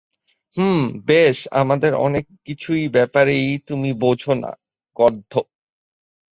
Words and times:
হুম, 0.55 0.79
বেশ 1.05 1.37
আমাদের 1.53 1.91
অনেক 1.99 2.25
কিছুর 2.45 2.77
ব্যাপারেই 2.89 3.47
তুমি 3.67 3.89
বোঝো 3.99 4.33
না, 4.35 4.51
গর্দভ। 4.97 5.45